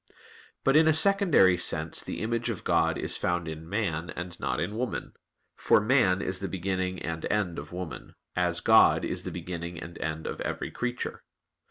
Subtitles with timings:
[0.63, 4.59] But in a secondary sense the image of God is found in man, and not
[4.59, 5.13] in woman:
[5.55, 9.99] for man is the beginning and end of woman; as God is the beginning and
[9.99, 11.21] end of every creature.